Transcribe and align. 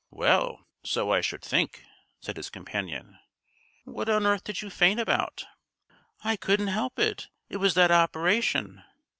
"Well, 0.09 0.65
so 0.83 1.11
I 1.13 1.21
should 1.21 1.43
think," 1.43 1.83
said 2.21 2.35
his 2.35 2.49
companion. 2.49 3.19
"What 3.83 4.09
on 4.09 4.25
earth 4.25 4.43
did 4.43 4.63
you 4.63 4.71
faint 4.71 4.99
about?" 4.99 5.45
"I 6.23 6.37
couldn't 6.37 6.69
help 6.69 6.97
it. 6.97 7.27
It 7.49 7.57
was 7.57 7.75
that 7.75 7.91
operation." 7.91 8.81